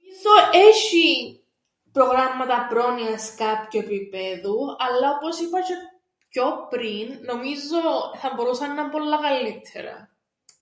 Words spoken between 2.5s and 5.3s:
πρόνοιας κάποιου επιπέδου αλλά